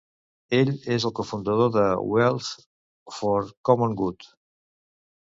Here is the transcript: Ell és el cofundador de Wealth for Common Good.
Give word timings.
Ell 0.59 0.69
és 0.93 1.03
el 1.09 1.11
cofundador 1.17 1.67
de 1.75 1.83
Wealth 2.13 2.47
for 3.19 3.51
Common 3.71 3.93
Good. 4.01 4.27